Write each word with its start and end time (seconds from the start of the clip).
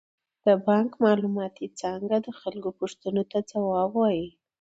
د 0.45 0.47
بانک 0.67 0.91
معلوماتي 1.03 1.67
څانګه 1.79 2.15
د 2.25 2.27
خلکو 2.39 2.69
پوښتنو 2.79 3.23
ته 3.31 3.37
ځواب 3.51 3.91
وايي. 3.95 4.27